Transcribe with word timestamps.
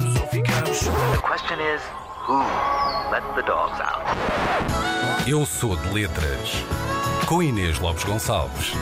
ou 0.00 0.26
ficamos. 0.28 0.80
The 0.80 1.20
question 1.20 1.58
is, 1.60 1.82
who 2.26 2.38
let 3.12 3.22
the 3.34 3.42
dogs 3.42 3.78
out? 3.78 4.02
Eu 5.28 5.44
sou 5.44 5.76
de 5.76 5.88
letras. 5.90 6.64
Com 7.28 7.42
Inês 7.42 7.78
Lopes 7.78 8.02
Gonçalves. 8.04 8.72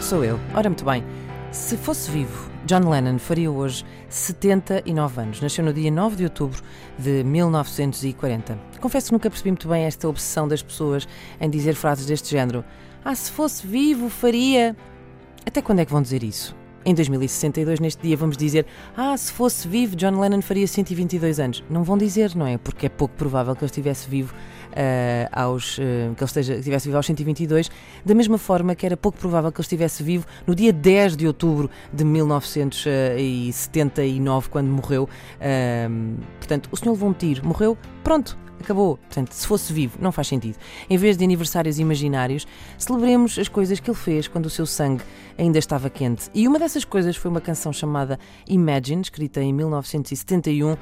Sou 0.00 0.24
eu. 0.24 0.40
Ora, 0.54 0.68
muito 0.68 0.84
bem. 0.84 1.04
Se 1.52 1.76
fosse 1.76 2.10
vivo, 2.10 2.50
John 2.64 2.88
Lennon 2.88 3.18
faria 3.18 3.48
hoje 3.48 3.84
79 4.08 5.20
anos. 5.20 5.40
Nasceu 5.40 5.64
no 5.64 5.72
dia 5.72 5.90
9 5.90 6.16
de 6.16 6.24
outubro 6.24 6.60
de 6.98 7.22
1940. 7.22 8.58
Confesso 8.80 9.06
que 9.06 9.12
nunca 9.12 9.30
percebi 9.30 9.50
muito 9.50 9.68
bem 9.68 9.84
esta 9.84 10.08
obsessão 10.08 10.48
das 10.48 10.62
pessoas 10.62 11.06
em 11.40 11.48
dizer 11.48 11.74
frases 11.74 12.06
deste 12.06 12.30
género. 12.30 12.64
Ah, 13.04 13.14
se 13.14 13.30
fosse 13.30 13.64
vivo, 13.64 14.08
faria. 14.08 14.76
Até 15.46 15.62
quando 15.62 15.78
é 15.78 15.84
que 15.84 15.92
vão 15.92 16.02
dizer 16.02 16.24
isso? 16.24 16.60
Em 16.84 16.94
2062, 16.94 17.78
neste 17.78 18.02
dia, 18.02 18.16
vamos 18.16 18.36
dizer: 18.36 18.66
Ah, 18.96 19.16
se 19.16 19.32
fosse 19.32 19.68
vivo, 19.68 19.94
John 19.94 20.18
Lennon 20.18 20.42
faria 20.42 20.66
122 20.66 21.38
anos. 21.38 21.62
Não 21.70 21.84
vão 21.84 21.96
dizer, 21.96 22.34
não 22.34 22.44
é? 22.44 22.58
Porque 22.58 22.86
é 22.86 22.88
pouco 22.88 23.14
provável 23.14 23.54
que 23.54 23.62
ele 23.62 23.70
estivesse 23.70 24.10
vivo 24.10 24.34
uh, 24.72 25.28
aos. 25.30 25.78
Uh, 25.78 26.12
que 26.16 26.22
ele 26.22 26.24
esteja, 26.24 26.54
estivesse 26.54 26.86
vivo 26.86 26.96
aos 26.96 27.06
122, 27.06 27.70
da 28.04 28.14
mesma 28.14 28.36
forma 28.36 28.74
que 28.74 28.84
era 28.84 28.96
pouco 28.96 29.16
provável 29.16 29.52
que 29.52 29.60
ele 29.60 29.64
estivesse 29.64 30.02
vivo 30.02 30.26
no 30.44 30.56
dia 30.56 30.72
10 30.72 31.16
de 31.16 31.24
outubro 31.26 31.70
de 31.92 32.04
1979, 32.04 34.48
quando 34.48 34.68
morreu. 34.68 35.04
Uh, 35.04 36.16
portanto, 36.38 36.68
o 36.72 36.76
senhor 36.76 36.94
levou 36.94 37.10
um 37.10 37.12
tiro, 37.12 37.46
morreu, 37.46 37.78
pronto, 38.02 38.36
acabou. 38.62 38.96
Portanto, 38.96 39.32
se 39.32 39.46
fosse 39.46 39.72
vivo, 39.72 39.98
não 40.00 40.10
faz 40.10 40.28
sentido. 40.28 40.56
Em 40.88 40.96
vez 40.96 41.16
de 41.16 41.24
aniversários 41.24 41.78
imaginários, 41.78 42.46
celebremos 42.78 43.38
as 43.38 43.48
coisas 43.48 43.78
que 43.78 43.90
ele 43.90 43.98
fez 43.98 44.26
quando 44.26 44.46
o 44.46 44.50
seu 44.50 44.64
sangue 44.64 45.02
ainda 45.38 45.58
estava 45.58 45.90
quente. 45.90 46.30
E 46.34 46.48
uma 46.48 46.58
dessas 46.58 46.84
coisas 46.84 47.16
foi 47.16 47.30
uma 47.30 47.40
canção 47.40 47.72
chamada 47.72 48.18
Imagine, 48.48 49.02
escrita 49.02 49.40
em 49.42 49.52
1971 49.52 50.72
uh, 50.72 50.78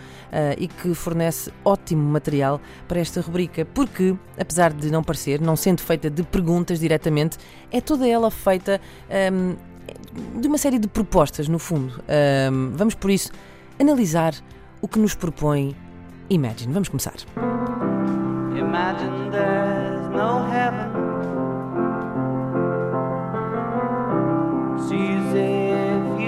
e 0.58 0.68
que 0.68 0.94
fornece 0.94 1.52
ótimo 1.64 2.02
material 2.02 2.60
para 2.86 3.00
esta 3.00 3.20
rubrica, 3.20 3.64
porque, 3.64 4.16
apesar 4.38 4.72
de 4.72 4.90
não 4.90 5.02
parecer, 5.02 5.40
não 5.40 5.56
sendo 5.56 5.80
feita 5.80 6.10
de 6.10 6.22
perguntas 6.22 6.80
diretamente, 6.80 7.36
é 7.70 7.80
toda 7.80 8.06
ela 8.06 8.30
feita 8.30 8.80
um, 9.32 9.56
de 10.40 10.48
uma 10.48 10.58
série 10.58 10.78
de 10.78 10.88
propostas, 10.88 11.48
no 11.48 11.58
fundo. 11.58 12.02
Um, 12.52 12.72
vamos, 12.74 12.94
por 12.94 13.10
isso, 13.10 13.30
analisar 13.78 14.34
o 14.80 14.88
que 14.88 14.98
nos 14.98 15.14
propõe 15.14 15.76
Imagine. 16.28 16.72
Vamos 16.72 16.88
começar. 16.88 17.16
Imagine 18.60 19.30
there's 19.30 20.08
no 20.10 20.44
heaven. 20.44 20.90
It's 24.76 24.92
easy 24.92 25.70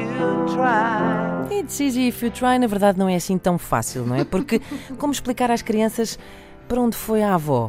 if 0.00 0.10
you 0.18 0.54
try. 0.54 1.46
It's 1.50 1.78
easy 1.78 2.08
if 2.08 2.22
you 2.22 2.30
try, 2.30 2.58
na 2.58 2.66
verdade, 2.66 2.98
não 2.98 3.06
é 3.06 3.16
assim 3.16 3.36
tão 3.36 3.58
fácil, 3.58 4.06
não 4.06 4.16
é? 4.16 4.24
Porque 4.24 4.62
como 4.98 5.12
explicar 5.12 5.50
às 5.50 5.60
crianças 5.60 6.18
para 6.66 6.80
onde 6.80 6.96
foi 6.96 7.22
a 7.22 7.34
avó? 7.34 7.68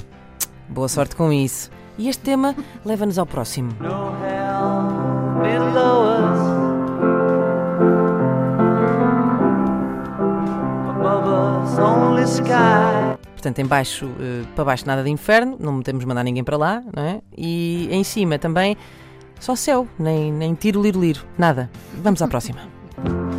Boa 0.69 0.88
sorte 0.88 1.14
com 1.14 1.31
isso. 1.34 1.69
E 1.97 2.08
este 2.08 2.23
tema 2.23 2.56
leva-nos 2.86 3.19
ao 3.19 3.25
próximo. 3.25 3.73
No 3.81 4.16
hell 4.25 5.44
below 5.44 6.06
us. 6.08 6.73
Portanto, 13.44 13.59
em 13.59 13.66
baixo, 13.66 14.05
uh, 14.05 14.47
para 14.55 14.63
baixo 14.63 14.88
nada 14.88 15.03
de 15.03 15.09
inferno, 15.09 15.58
não 15.59 15.81
temos 15.81 16.05
mandar 16.05 16.23
ninguém 16.23 16.45
para 16.45 16.55
lá, 16.55 16.81
não 16.95 17.03
é? 17.03 17.19
E 17.38 17.89
em 17.91 18.02
cima 18.02 18.39
também 18.39 18.77
só 19.38 19.53
céu, 19.53 19.85
nem, 20.00 20.31
nem 20.31 20.55
tiro, 20.55 20.81
liro, 20.81 21.02
liro, 21.02 21.25
nada. 21.38 21.69
Vamos 22.02 22.22
à 22.22 22.27
próxima. 22.30 22.61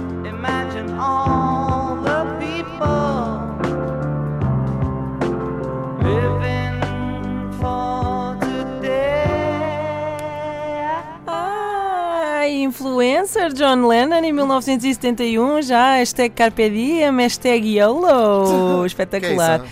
influencer 12.64 13.52
John 13.52 13.86
Lennon 13.86 14.22
em 14.22 14.32
1971 14.32 15.62
já, 15.62 15.96
hashtag 15.96 16.34
Carpe 16.34 16.68
Diem, 16.68 17.16
hashtag 17.16 17.78
YOLO, 17.78 18.84
espetacular. 18.86 19.64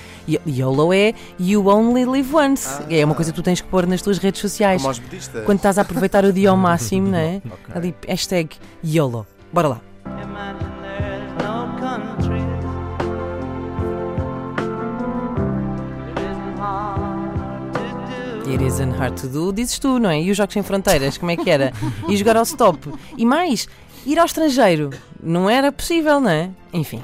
YOLO 0.47 0.93
é 0.93 1.15
You 1.39 1.67
Only 1.67 2.05
Live 2.05 2.35
Once. 2.35 2.69
Ah, 2.69 2.87
é 2.91 3.05
uma 3.05 3.15
coisa 3.15 3.33
que 3.33 3.37
tu 3.37 3.43
tens 3.43 3.61
que 3.61 3.69
pôr 3.69 3.87
nas 3.87 4.03
tuas 4.03 4.19
redes 4.19 4.41
sociais. 4.41 4.83
Como 4.83 4.95
budistas. 4.95 5.45
Quando 5.45 5.59
estás 5.59 5.79
a 5.79 5.83
aproveitar 5.83 6.25
o 6.25 6.33
dia 6.33 6.51
ao 6.51 6.57
máximo, 6.57 7.09
não 7.09 7.19
é? 7.19 7.43
okay. 7.45 7.75
Ali, 7.75 7.95
hashtag 8.07 8.57
YOLO. 8.85 9.27
Bora 9.53 9.69
lá. 9.69 9.81
It 18.53 18.63
isn't 18.63 18.93
hard 18.99 19.19
to 19.19 19.29
do, 19.29 19.51
dizes 19.51 19.79
tu, 19.79 19.99
não 19.99 20.11
é? 20.11 20.21
E 20.21 20.31
os 20.31 20.37
Jogos 20.37 20.53
Sem 20.53 20.63
Fronteiras, 20.63 21.17
como 21.17 21.31
é 21.31 21.37
que 21.37 21.49
era? 21.49 21.73
E 22.07 22.17
jogar 22.17 22.37
ao 22.37 22.43
stop. 22.43 22.93
E 23.17 23.25
mais, 23.25 23.67
ir 24.05 24.19
ao 24.19 24.27
estrangeiro. 24.27 24.91
Não 25.23 25.49
era 25.49 25.73
possível, 25.73 26.21
não 26.21 26.29
é? 26.29 26.51
Enfim. 26.73 27.03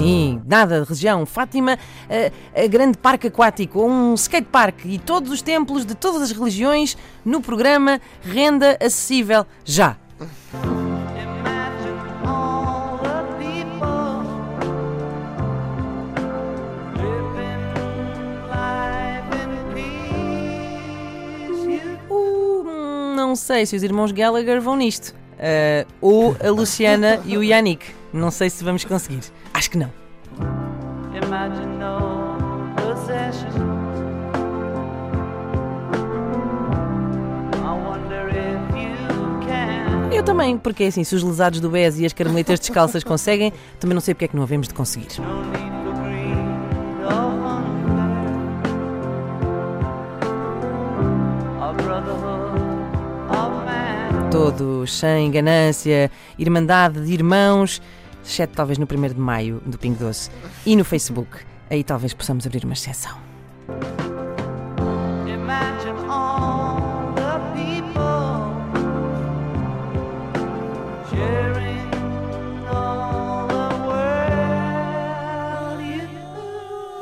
Sim, 0.00 0.40
nada 0.46 0.80
de 0.80 0.88
região. 0.88 1.26
Fátima, 1.26 1.78
a, 2.08 2.62
a, 2.62 2.66
grande 2.66 2.96
parque 2.96 3.26
aquático, 3.26 3.84
um 3.84 4.14
skatepark 4.14 4.86
e 4.86 4.98
todos 4.98 5.30
os 5.30 5.42
templos 5.42 5.84
de 5.84 5.94
todas 5.94 6.22
as 6.22 6.30
religiões 6.32 6.96
no 7.22 7.42
programa 7.42 8.00
Renda 8.22 8.78
Acessível 8.80 9.44
já. 9.62 9.98
não 23.14 23.36
sei 23.36 23.64
se 23.64 23.76
os 23.76 23.82
irmãos 23.84 24.10
Gallagher 24.10 24.60
vão 24.60 24.74
nisto. 24.76 25.14
Uh, 25.40 25.88
ou 26.02 26.36
a 26.44 26.50
Luciana 26.50 27.18
e 27.24 27.38
o 27.38 27.42
Yannick. 27.42 27.86
Não 28.12 28.30
sei 28.30 28.50
se 28.50 28.62
vamos 28.62 28.84
conseguir. 28.84 29.22
Acho 29.54 29.70
que 29.70 29.78
não. 29.78 29.90
Eu 40.12 40.22
também, 40.22 40.58
porque 40.58 40.84
é 40.84 40.86
assim, 40.88 41.02
se 41.02 41.14
os 41.14 41.22
lesados 41.22 41.60
do 41.60 41.70
BES 41.70 42.00
e 42.00 42.04
as 42.04 42.12
carmelitas 42.12 42.60
descalças 42.60 43.02
conseguem, 43.02 43.54
também 43.78 43.94
não 43.94 44.02
sei 44.02 44.12
porque 44.12 44.26
é 44.26 44.28
que 44.28 44.36
não 44.36 44.42
havemos 44.42 44.68
de 44.68 44.74
conseguir. 44.74 45.08
Todos, 54.30 54.92
sem 54.92 55.28
ganância, 55.30 56.10
irmandade 56.38 57.04
de 57.04 57.12
irmãos, 57.12 57.82
exceto 58.24 58.54
talvez 58.54 58.78
no 58.78 58.86
1 58.86 59.08
de 59.08 59.20
maio 59.20 59.60
do 59.66 59.76
Pingo 59.76 59.98
Doce 59.98 60.30
e 60.64 60.76
no 60.76 60.84
Facebook. 60.84 61.38
Aí 61.68 61.82
talvez 61.82 62.14
possamos 62.14 62.46
abrir 62.46 62.64
uma 62.64 62.74
exceção. 62.74 63.18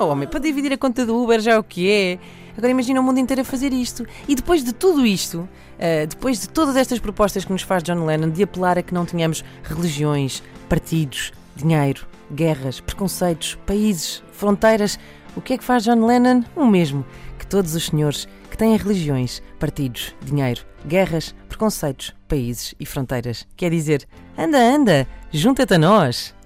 Oh, 0.00 0.06
homem, 0.06 0.28
para 0.28 0.38
dividir 0.38 0.72
a 0.72 0.78
conta 0.78 1.04
do 1.04 1.20
Uber 1.20 1.40
já 1.40 1.54
é 1.54 1.58
o 1.58 1.64
que 1.64 1.90
é. 1.90 2.18
Agora 2.56 2.70
imagina 2.70 3.00
o 3.00 3.02
mundo 3.02 3.18
inteiro 3.18 3.42
a 3.42 3.44
fazer 3.44 3.72
isto. 3.72 4.06
E 4.28 4.36
depois 4.36 4.62
de 4.62 4.72
tudo 4.72 5.04
isto, 5.04 5.40
uh, 5.40 6.06
depois 6.08 6.40
de 6.40 6.48
todas 6.48 6.76
estas 6.76 7.00
propostas 7.00 7.44
que 7.44 7.50
nos 7.50 7.62
faz 7.62 7.82
John 7.82 8.04
Lennon 8.04 8.30
de 8.30 8.44
apelar 8.44 8.78
a 8.78 8.82
que 8.82 8.94
não 8.94 9.04
tenhamos 9.04 9.44
religiões, 9.64 10.40
partidos, 10.68 11.32
dinheiro, 11.56 12.06
guerras, 12.32 12.78
preconceitos, 12.78 13.58
países, 13.66 14.22
fronteiras, 14.30 15.00
o 15.34 15.40
que 15.40 15.54
é 15.54 15.58
que 15.58 15.64
faz 15.64 15.82
John 15.82 16.06
Lennon? 16.06 16.44
O 16.54 16.64
mesmo 16.64 17.04
que 17.36 17.46
todos 17.46 17.74
os 17.74 17.86
senhores 17.86 18.28
que 18.48 18.56
têm 18.56 18.76
religiões, 18.76 19.42
partidos, 19.58 20.14
dinheiro, 20.24 20.64
guerras, 20.86 21.34
preconceitos, 21.48 22.14
países 22.28 22.72
e 22.78 22.86
fronteiras. 22.86 23.48
Quer 23.56 23.72
dizer, 23.72 24.06
anda, 24.36 24.58
anda, 24.58 25.08
junta-te 25.32 25.74
a 25.74 25.78
nós. 25.78 26.37